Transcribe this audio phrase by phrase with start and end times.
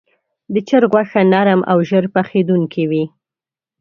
[0.53, 3.03] د چرګ غوښه نرم او ژر پخېدونکې وي.